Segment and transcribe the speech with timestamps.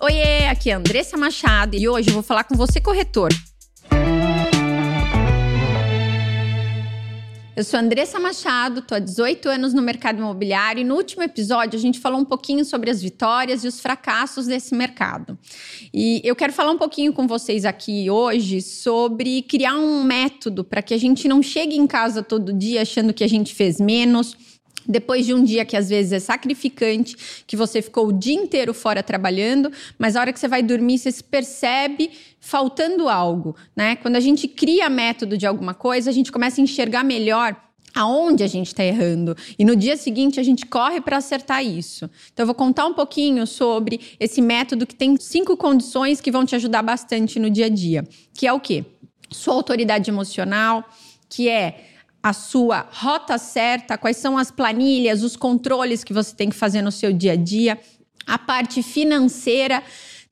[0.00, 3.30] Oiê, aqui é Andressa Machado e hoje eu vou falar com você, corretor.
[7.56, 11.76] Eu sou Andressa Machado, estou há 18 anos no mercado imobiliário e no último episódio
[11.76, 15.36] a gente falou um pouquinho sobre as vitórias e os fracassos desse mercado.
[15.92, 20.80] E eu quero falar um pouquinho com vocês aqui hoje sobre criar um método para
[20.80, 24.36] que a gente não chegue em casa todo dia achando que a gente fez menos
[24.88, 28.72] depois de um dia que às vezes é sacrificante, que você ficou o dia inteiro
[28.72, 33.96] fora trabalhando, mas a hora que você vai dormir, você se percebe faltando algo, né?
[33.96, 37.54] Quando a gente cria método de alguma coisa, a gente começa a enxergar melhor
[37.94, 39.36] aonde a gente está errando.
[39.58, 42.08] E no dia seguinte a gente corre para acertar isso.
[42.32, 46.44] Então eu vou contar um pouquinho sobre esse método que tem cinco condições que vão
[46.44, 48.84] te ajudar bastante no dia a dia, que é o quê?
[49.30, 50.88] Sua autoridade emocional,
[51.28, 56.50] que é a sua rota certa, quais são as planilhas, os controles que você tem
[56.50, 57.78] que fazer no seu dia a dia,
[58.26, 59.82] a parte financeira,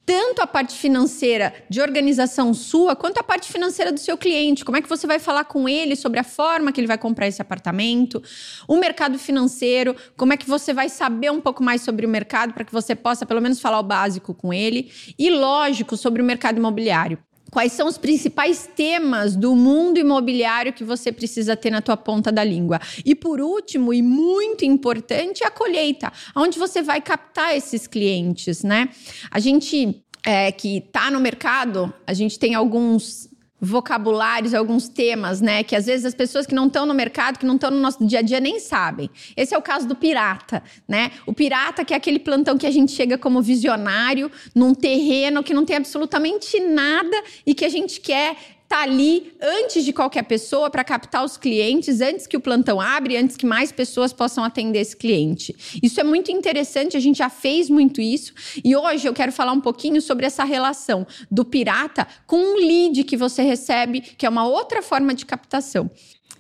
[0.05, 4.65] tanto a parte financeira de organização sua, quanto a parte financeira do seu cliente.
[4.65, 7.27] Como é que você vai falar com ele sobre a forma que ele vai comprar
[7.27, 8.23] esse apartamento?
[8.69, 12.53] O mercado financeiro, como é que você vai saber um pouco mais sobre o mercado
[12.53, 14.93] para que você possa pelo menos falar o básico com ele?
[15.19, 17.19] E lógico, sobre o mercado imobiliário.
[17.57, 22.31] Quais são os principais temas do mundo imobiliário que você precisa ter na tua ponta
[22.31, 22.79] da língua?
[23.03, 28.91] E por último, e muito importante, a colheita, onde você vai captar esses clientes, né?
[29.31, 33.27] A gente é, que está no mercado, a gente tem alguns
[33.61, 35.63] vocabulários, alguns temas, né?
[35.63, 38.07] Que às vezes as pessoas que não estão no mercado, que não estão no nosso
[38.07, 39.11] dia a dia, nem sabem.
[39.37, 41.11] Esse é o caso do pirata, né?
[41.27, 45.55] O pirata, que é aquele plantão que a gente chega como visionário num terreno que
[45.55, 48.37] não tem absolutamente nada e que a gente quer
[48.69, 53.17] tá ali antes de qualquer pessoa para captar os clientes, antes que o plantão abre,
[53.17, 55.55] antes que mais pessoas possam atender esse cliente.
[55.83, 58.33] Isso é muito interessante, a gente já fez muito isso
[58.65, 63.05] e hoje eu quero falar um pouquinho sobre essa relação do pirata com um lead
[63.05, 65.91] que você recebe, que é uma outra forma de captação.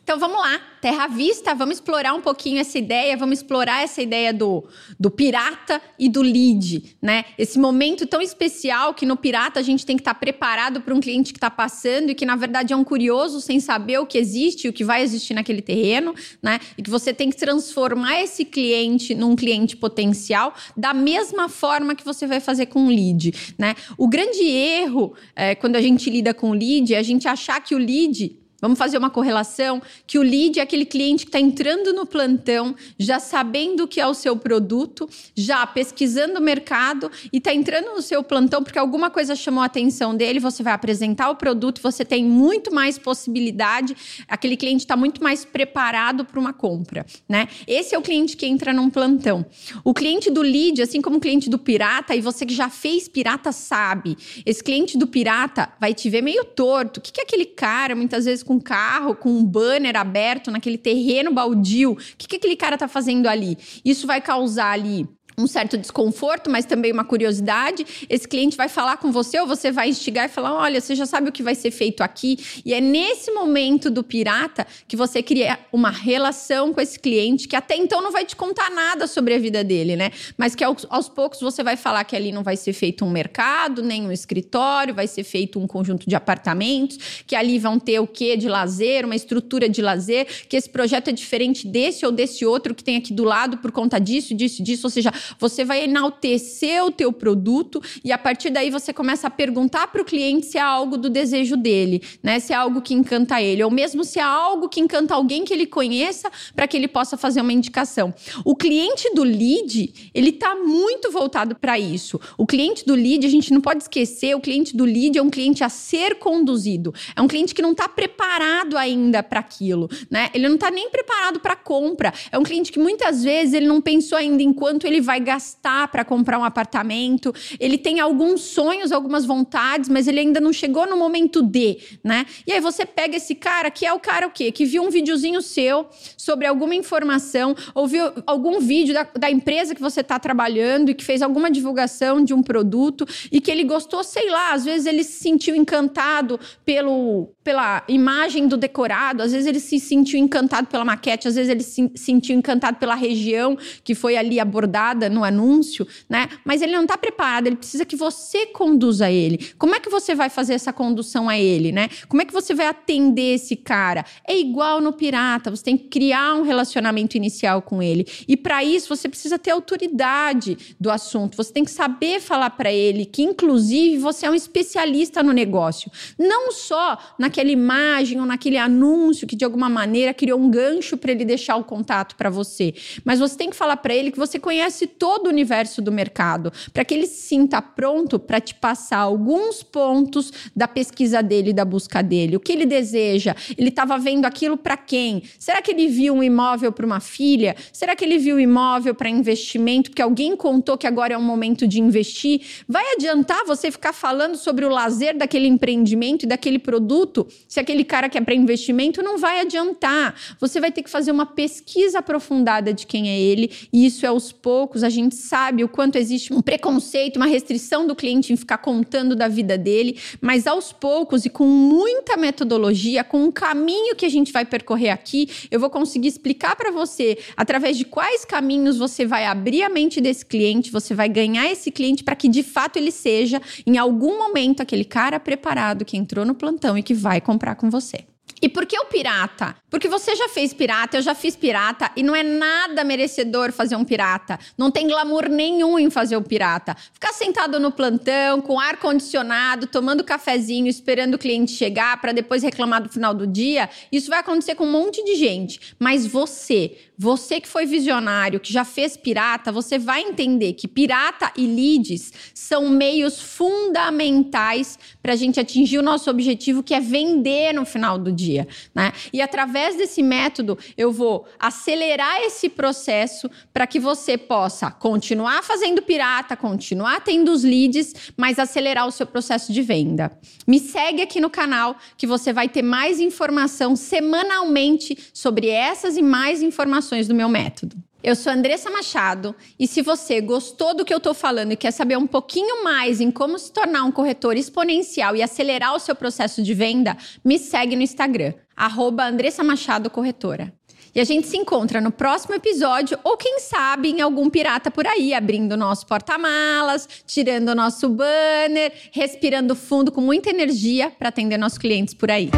[0.07, 4.01] Então vamos lá, Terra à Vista, vamos explorar um pouquinho essa ideia, vamos explorar essa
[4.01, 4.65] ideia do,
[5.01, 7.25] do pirata e do lead, né?
[7.37, 11.01] Esse momento tão especial que no pirata a gente tem que estar preparado para um
[11.01, 14.17] cliente que está passando e que na verdade é um curioso sem saber o que
[14.17, 16.61] existe, o que vai existir naquele terreno, né?
[16.79, 22.05] E que você tem que transformar esse cliente num cliente potencial da mesma forma que
[22.05, 23.75] você vai fazer com o lead, né?
[23.99, 27.61] O grande erro é, quando a gente lida com o lead é a gente achar
[27.61, 31.39] que o lead Vamos fazer uma correlação que o lead é aquele cliente que está
[31.39, 37.11] entrando no plantão, já sabendo o que é o seu produto, já pesquisando o mercado
[37.33, 40.41] e está entrando no seu plantão porque alguma coisa chamou a atenção dele.
[40.41, 43.95] Você vai apresentar o produto, você tem muito mais possibilidade.
[44.27, 47.49] Aquele cliente está muito mais preparado para uma compra, né?
[47.67, 49.45] Esse é o cliente que entra num plantão.
[49.85, 53.07] O cliente do lead, assim como o cliente do pirata, e você que já fez
[53.07, 57.01] pirata sabe, esse cliente do pirata vai te ver meio torto.
[57.01, 60.79] O que, que é aquele cara, muitas vezes com carro, com um banner aberto naquele
[60.79, 61.93] terreno baldio.
[61.93, 63.59] O que, que aquele cara tá fazendo ali?
[63.85, 65.07] Isso vai causar ali
[65.39, 68.07] um certo desconforto, mas também uma curiosidade.
[68.09, 71.05] Esse cliente vai falar com você ou você vai instigar e falar: olha, você já
[71.05, 72.39] sabe o que vai ser feito aqui.
[72.65, 77.57] E é nesse momento do pirata que você cria uma relação com esse cliente que
[77.57, 80.11] até então não vai te contar nada sobre a vida dele, né?
[80.37, 83.11] Mas que aos, aos poucos você vai falar que ali não vai ser feito um
[83.11, 88.01] mercado, nem um escritório, vai ser feito um conjunto de apartamentos, que ali vão ter
[88.01, 92.13] o quê de lazer, uma estrutura de lazer, que esse projeto é diferente desse ou
[92.13, 94.87] desse outro que tem aqui do lado por conta disso, disso, disso.
[94.87, 99.31] Ou seja, você vai enaltecer o teu produto e a partir daí você começa a
[99.31, 102.39] perguntar para o cliente se é algo do desejo dele, né?
[102.41, 105.53] Se é algo que encanta ele, ou mesmo se é algo que encanta alguém que
[105.53, 108.15] ele conheça para que ele possa fazer uma indicação.
[108.45, 112.21] O cliente do lead, ele está muito voltado para isso.
[112.37, 115.31] O cliente do lead, a gente não pode esquecer, o cliente do lead é um
[115.31, 116.95] cliente a ser conduzido.
[117.15, 120.31] É um cliente que não está preparado ainda para aquilo, né?
[120.35, 122.13] Ele não está nem preparado para compra.
[122.31, 125.21] É um cliente que muitas vezes ele não pensou ainda em quanto ele vai vai
[125.21, 130.53] gastar para comprar um apartamento, ele tem alguns sonhos, algumas vontades, mas ele ainda não
[130.53, 132.27] chegou no momento de, né?
[132.47, 134.53] E aí você pega esse cara, que é o cara o quê?
[134.53, 135.87] Que viu um videozinho seu
[136.17, 140.95] sobre alguma informação, ou viu algum vídeo da, da empresa que você está trabalhando e
[140.95, 144.87] que fez alguma divulgação de um produto e que ele gostou, sei lá, às vezes
[144.87, 150.67] ele se sentiu encantado pelo, pela imagem do decorado, às vezes ele se sentiu encantado
[150.67, 155.25] pela maquete, às vezes ele se sentiu encantado pela região que foi ali abordada no
[155.25, 156.29] anúncio, né?
[156.45, 159.53] Mas ele não está preparado, ele precisa que você conduza ele.
[159.59, 161.89] Como é que você vai fazer essa condução a ele, né?
[162.09, 164.05] Como é que você vai atender esse cara?
[164.27, 168.07] É igual no pirata, você tem que criar um relacionamento inicial com ele.
[168.27, 172.73] E para isso você precisa ter autoridade do assunto, você tem que saber falar para
[172.73, 178.59] ele que inclusive você é um especialista no negócio, não só naquela imagem ou naquele
[178.59, 182.75] anúncio que de alguma maneira criou um gancho para ele deixar o contato para você,
[183.05, 186.53] mas você tem que falar para ele que você conhece todo o universo do mercado,
[186.73, 191.65] para que ele se sinta pronto para te passar alguns pontos da pesquisa dele, da
[191.65, 192.37] busca dele.
[192.37, 193.35] O que ele deseja?
[193.57, 195.23] Ele estava vendo aquilo para quem?
[195.39, 197.57] Será que ele viu um imóvel para uma filha?
[197.73, 201.23] Será que ele viu um imóvel para investimento porque alguém contou que agora é um
[201.23, 202.41] momento de investir?
[202.69, 207.85] Vai adiantar você ficar falando sobre o lazer daquele empreendimento e daquele produto se aquele
[207.85, 209.03] cara quer para investimento?
[209.03, 210.15] Não vai adiantar.
[210.41, 214.09] Você vai ter que fazer uma pesquisa aprofundada de quem é ele, e isso é
[214.09, 214.83] aos poucos.
[214.87, 219.17] A gente sabe o quanto existe um preconceito, uma restrição do cliente em ficar contando
[219.17, 224.09] da vida dele, mas aos poucos e com muita metodologia, com um caminho que a
[224.09, 229.05] gente vai percorrer aqui, eu vou conseguir explicar para você através de quais caminhos você
[229.05, 232.77] vai abrir a mente desse cliente, você vai ganhar esse cliente para que de fato
[232.77, 237.21] ele seja, em algum momento, aquele cara preparado que entrou no plantão e que vai
[237.21, 238.05] comprar com você.
[238.41, 239.57] E por que o pirata?
[239.71, 243.77] Porque você já fez pirata, eu já fiz pirata e não é nada merecedor fazer
[243.77, 244.39] um pirata.
[244.59, 246.77] Não tem glamour nenhum em fazer o um pirata.
[246.93, 252.43] Ficar sentado no plantão, com ar condicionado, tomando cafezinho, esperando o cliente chegar para depois
[252.43, 255.75] reclamar do final do dia, isso vai acontecer com um monte de gente.
[255.79, 261.33] Mas você, você que foi visionário, que já fez pirata, você vai entender que pirata
[261.37, 267.53] e leads são meios fundamentais para a gente atingir o nosso objetivo, que é vender
[267.53, 268.93] no final do dia né?
[269.13, 275.83] E através desse método eu vou acelerar esse processo para que você possa continuar fazendo
[275.83, 280.17] pirata, continuar tendo os leads, mas acelerar o seu processo de venda.
[280.47, 286.03] Me segue aqui no canal que você vai ter mais informação semanalmente sobre essas e
[286.03, 287.77] mais informações do meu método.
[288.03, 291.73] Eu sou Andressa Machado e se você gostou do que eu estou falando e quer
[291.73, 295.95] saber um pouquinho mais em como se tornar um corretor exponencial e acelerar o seu
[295.95, 300.53] processo de venda, me segue no Instagram, arroba Andressa Machado Corretora.
[300.95, 304.87] E a gente se encontra no próximo episódio, ou quem sabe em algum pirata por
[304.87, 311.59] aí, abrindo nosso porta-malas, tirando nosso banner, respirando fundo com muita energia para atender nossos
[311.59, 312.31] clientes por aí.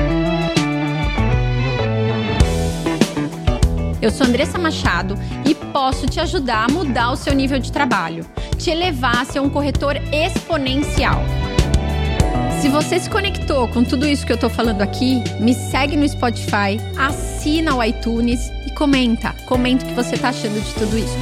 [4.00, 8.24] Eu sou Andressa Machado e posso te ajudar a mudar o seu nível de trabalho,
[8.56, 11.20] te elevar a ser um corretor exponencial.
[12.60, 16.08] Se você se conectou com tudo isso que eu tô falando aqui, me segue no
[16.08, 19.34] Spotify, assina o iTunes e comenta.
[19.46, 21.16] Comenta o que você tá achando de tudo isso.